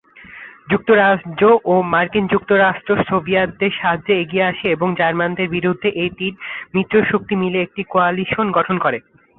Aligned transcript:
যুক্তরাজ্য 0.71 1.41
ও 1.65 1.73
মার্কিন 1.93 2.25
যুক্তরাষ্ট্র 2.33 2.91
সোভিয়েতদের 3.07 3.71
সাহায্যে 3.79 4.13
এগিয়ে 4.17 4.47
আসে 4.51 4.65
এবং 4.69 4.87
জার্মানদের 4.99 5.47
বিরুদ্ধে 5.55 5.89
এই 6.03 6.11
তিন 6.19 6.33
মিত্রশক্তি 6.75 7.35
মিলে 7.41 7.57
একটি 7.61 7.81
কোয়ালিশন 7.91 8.45
গঠন 8.57 8.75
করে। 8.85 8.97